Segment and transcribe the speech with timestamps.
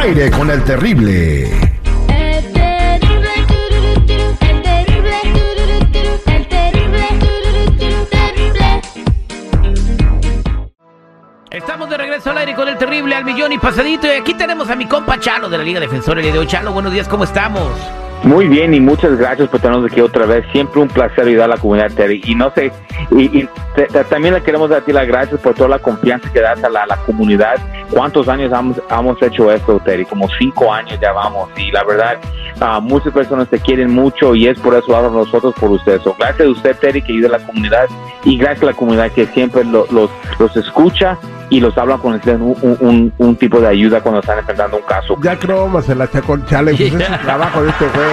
[0.00, 1.50] aire con el terrible.
[11.50, 14.06] Estamos de regreso al aire con el terrible al millón y pasadito.
[14.06, 16.46] Y aquí tenemos a mi compa Chalo de la Liga Defensora el día de hoy.
[16.46, 17.72] Chalo, buenos días, ¿cómo estamos?
[18.24, 20.44] Muy bien y muchas gracias por tenernos aquí otra vez.
[20.52, 22.20] Siempre un placer ayudar a la comunidad, Terry.
[22.26, 22.72] Y no sé,
[23.12, 26.40] y, y te- también le queremos dar ti las gracias por toda la confianza que
[26.40, 27.56] das a la, la comunidad.
[27.90, 30.04] ¿Cuántos años hemos, hemos hecho esto, Terry?
[30.04, 31.48] Como cinco años ya vamos.
[31.56, 32.18] Y la verdad,
[32.60, 36.00] ah, muchas personas te quieren mucho y es por eso ahora nosotros por usted.
[36.02, 37.86] So, gracias a usted, Terry, que ayuda a la comunidad
[38.24, 41.16] y gracias a la comunidad que siempre lo- los, los escucha
[41.50, 44.82] y los habla con un, un- un- un tipo de ayuda cuando están enfrentando un
[44.82, 45.16] caso.
[45.22, 46.74] Ya creo, se la echa con chale.
[46.74, 48.06] Pues es el trabajo de este güey.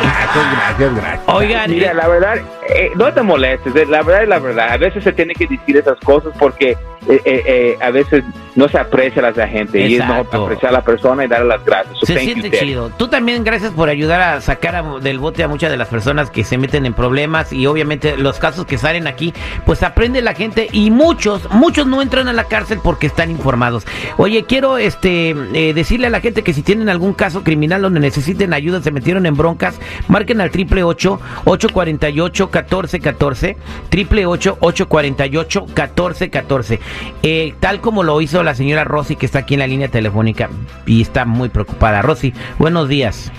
[0.00, 1.20] Gracias, gracias, gracias.
[1.26, 2.36] Oigan, Mira, la verdad,
[2.68, 4.68] eh, no te molestes, eh, la verdad es la verdad.
[4.72, 6.76] A veces se tiene que decir esas cosas porque
[7.08, 8.24] eh, eh, eh, a veces
[8.56, 11.48] no se aprecia a la gente y es mejor apreciar a la persona y darle
[11.48, 11.98] las gracias.
[11.98, 12.90] So, se siente chido.
[12.98, 16.44] Tú también gracias por ayudar a sacar del bote a muchas de las personas que
[16.44, 19.32] se meten en problemas y obviamente los casos que salen aquí,
[19.64, 23.86] pues aprende la gente y muchos, muchos no entran a la cárcel porque están informados.
[24.18, 28.00] Oye, quiero este eh, decirle a la gente que si tienen algún caso criminal donde
[28.00, 33.56] necesiten ayuda, se metieron en broncas, marquen al triple 848 1414
[33.88, 36.80] triple 848 1414
[37.22, 40.48] eh, tal como lo hizo la señora Rosy que está aquí en la línea telefónica
[40.86, 42.02] y está muy preocupada.
[42.02, 43.30] Rosy, buenos días.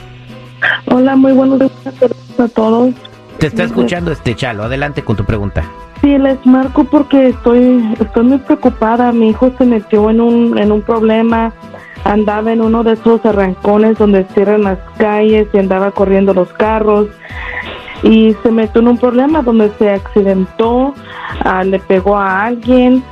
[0.86, 1.72] Hola, muy buenos días
[2.40, 2.94] a todos.
[3.40, 4.64] Te está escuchando este chalo.
[4.64, 5.64] Adelante con tu pregunta.
[6.02, 9.12] Sí, les marco porque estoy, estoy muy preocupada.
[9.12, 11.54] Mi hijo se metió en un, en un problema.
[12.04, 17.08] Andaba en uno de esos arrancones donde cierran las calles y andaba corriendo los carros.
[18.04, 20.96] Y se metió en un problema donde se accidentó,
[21.44, 23.04] ah, le pegó a alguien.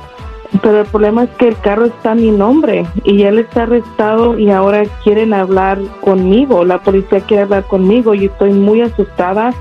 [0.62, 4.38] Pero el problema es que el carro está a mi nombre y él está arrestado
[4.38, 6.64] y ahora quieren hablar conmigo.
[6.64, 9.54] La policía quiere hablar conmigo y estoy muy asustada.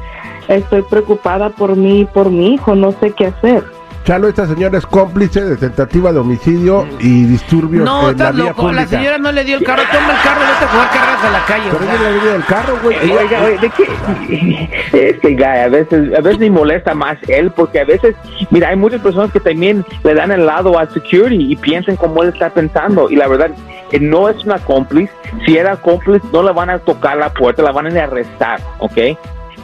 [0.48, 2.74] Estoy preocupada por mí y por mi hijo.
[2.74, 3.64] No sé qué hacer.
[4.10, 8.46] Chalo, esta señora es cómplice de tentativa de homicidio y disturbios No, en la vía
[8.46, 8.64] loco.
[8.64, 8.82] pública.
[8.82, 9.84] La señora no le dio el carro.
[9.84, 11.64] Toma el carro y vete a jugar carreras a la calle.
[11.72, 12.98] Pero ella le dio el carro, güey.
[12.98, 14.80] Oiga, oiga, oiga, ¿de qué?
[15.12, 18.16] Es que, guy, a veces, a veces me molesta más él porque a veces,
[18.50, 22.24] mira, hay muchas personas que también le dan el lado al security y piensan como
[22.24, 23.12] él está pensando.
[23.12, 23.52] Y la verdad,
[23.92, 25.14] eh, no es una cómplice.
[25.46, 28.98] Si era cómplice, no le van a tocar la puerta, la van a arrestar, ¿ok?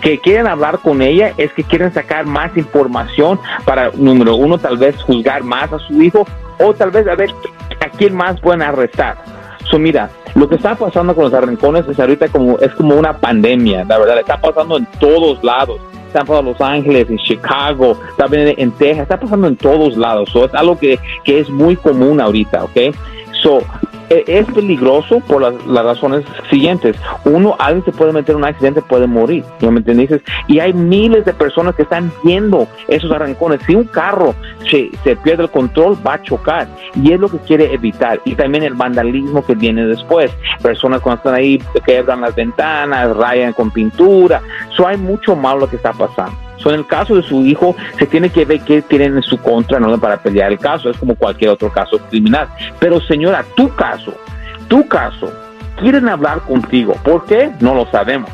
[0.06, 4.78] Que quieren hablar con ella es que quieren sacar más información para, número uno, tal
[4.78, 6.28] vez juzgar más a su hijo
[6.60, 7.32] o tal vez a ver
[7.84, 9.18] a quién más pueden arrestar.
[9.64, 13.14] So, mira, lo que está pasando con los arrancones es ahorita como, es como una
[13.18, 15.82] pandemia, la verdad, está pasando en todos lados.
[16.06, 20.30] Está pasando en Los Ángeles, en Chicago, también en Texas, está pasando en todos lados.
[20.32, 22.96] So, es algo que, que es muy común ahorita, ¿ok?
[23.42, 23.64] So,
[24.10, 26.96] es peligroso por las, razones siguientes.
[27.26, 30.22] Uno, alguien se puede meter en un accidente, puede morir, ¿ya me entiendes?
[30.48, 33.62] Y hay miles de personas que están viendo esos arrancones.
[33.66, 34.36] Si un carro
[34.70, 36.68] se, se pierde el control, va a chocar.
[36.96, 38.20] Y es lo que quiere evitar.
[38.26, 40.32] Y también el vandalismo que viene después.
[40.62, 44.42] Personas cuando están ahí quebran las ventanas, rayan con pintura.
[44.76, 46.45] So, hay mucho malo que está pasando.
[46.58, 49.38] So, en el caso de su hijo, se tiene que ver qué tienen en su
[49.38, 49.98] contra ¿no?
[50.00, 50.90] para pelear el caso.
[50.90, 52.48] Es como cualquier otro caso criminal.
[52.80, 54.14] Pero señora, tu caso,
[54.68, 55.32] tu caso,
[55.80, 56.96] quieren hablar contigo.
[57.04, 57.52] ¿Por qué?
[57.60, 58.30] No lo sabemos.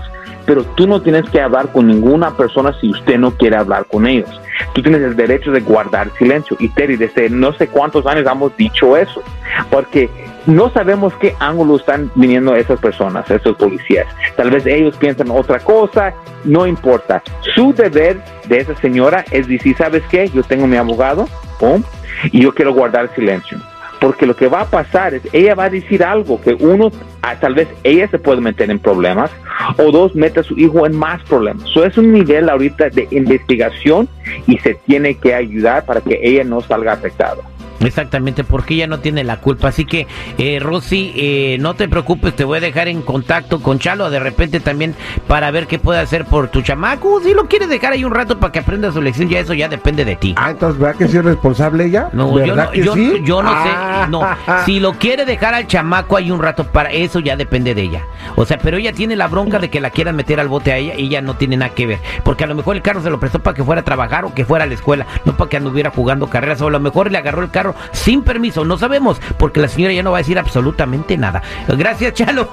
[0.46, 4.08] Pero tú no tienes que hablar con ninguna persona si usted no quiere hablar con
[4.08, 4.42] ellos.
[4.74, 6.58] Tú tienes el derecho de guardar silencio.
[6.60, 9.22] Y Terry, desde no sé cuántos años hemos dicho eso.
[9.70, 10.10] Porque
[10.46, 14.08] no sabemos qué ángulo están viniendo esas personas, esos policías.
[14.36, 16.14] Tal vez ellos piensan otra cosa,
[16.44, 17.22] no importa.
[17.56, 20.30] Su deber de esa señora es decir, ¿sabes qué?
[20.30, 21.28] Yo tengo mi abogado,
[21.60, 21.84] pum,
[22.32, 23.58] y yo quiero guardar silencio.
[24.00, 27.36] Porque lo que va a pasar es, ella va a decir algo que uno, ah,
[27.40, 29.30] tal vez ella se puede meter en problemas,
[29.78, 31.70] o dos, mete a su hijo en más problemas.
[31.70, 34.10] Eso es un nivel ahorita de investigación
[34.48, 37.44] y se tiene que ayudar para que ella no salga afectada.
[37.84, 39.70] Exactamente, porque ella no tiene la culpa.
[39.70, 40.08] Así que,
[40.38, 44.20] eh, Rosy, eh, no te preocupes, te voy a dejar en contacto con Chalo de
[44.20, 44.96] repente también
[45.28, 47.22] para ver qué puede hacer por tu chamaco.
[47.22, 49.68] Si lo quieres dejar ahí un rato para que aprenda su lección, ya eso ya
[49.68, 50.34] depende de ti.
[50.38, 52.10] Ah, entonces, ¿verdad que sí es responsable ella?
[52.14, 53.14] No, yo ¿Verdad no, que yo, sí?
[53.24, 54.04] yo no Ah.
[54.06, 54.10] sé.
[54.12, 54.22] No,
[54.66, 58.06] si lo quiere dejar al chamaco ahí un rato, para eso ya depende de ella.
[58.36, 60.78] O sea, pero ella tiene la bronca de que la quieran meter al bote a
[60.78, 62.00] ella y ella no tiene nada que ver.
[62.24, 64.34] Porque a lo mejor el carro se lo prestó para que fuera a trabajar o
[64.34, 66.62] que fuera a la escuela, no para que anduviera jugando carreras.
[66.62, 68.66] O a lo mejor le agarró el carro sin permiso.
[68.66, 71.42] No sabemos, porque la señora ya no va a decir absolutamente nada.
[71.68, 72.50] Gracias, Chalo.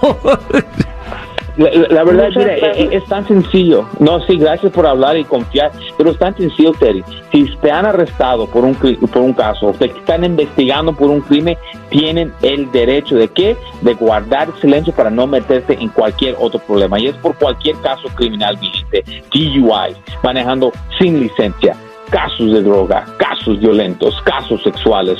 [1.58, 3.84] La, verdad, Muchas mira, es, es tan sencillo.
[3.98, 7.02] No, sí, gracias por hablar y confiar, pero es tan sencillo, Terry.
[7.32, 11.20] Si te han arrestado por un, por un caso, o te están investigando por un
[11.20, 11.58] crimen,
[11.90, 13.56] tienen el derecho de qué?
[13.82, 17.00] De guardar silencio para no meterte en cualquier otro problema.
[17.00, 21.74] Y es por cualquier caso criminal vigente, DUI, manejando sin licencia,
[22.10, 25.18] casos de droga, casos violentos, casos sexuales,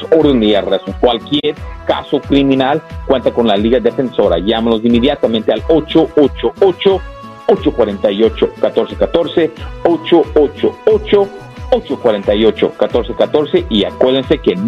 [0.55, 1.55] arresto, cualquier
[1.87, 4.39] caso criminal, cuenta con la Liga Defensora.
[4.39, 7.01] Llámanos inmediatamente al 888
[7.49, 9.51] 848 1414
[9.85, 11.29] 888
[11.71, 14.67] 848 1414 y acuérdense que no